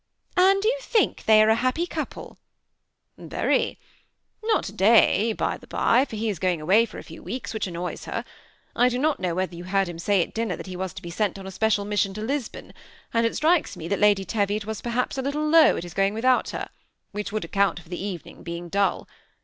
[0.37, 2.39] ''^ And you think they are a happy couple?"•
[3.23, 3.77] ^ Very,*
[4.09, 7.21] * not to day, by the by, for he is going away for a few
[7.21, 8.25] weeks, which annoys her.
[8.75, 11.03] I do not know whether you heard him say at dinner that he was to
[11.03, 12.73] be sent on a special mission to Lisbon;
[13.13, 16.15] and it strikes me that Lady Teviot was, perhaps, a little low at his going
[16.15, 16.69] without her,
[17.11, 19.07] which would account for the evening be^ ing dull.